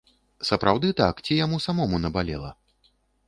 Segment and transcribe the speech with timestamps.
[0.49, 2.51] Сапраўды так, ці яму самому набалела?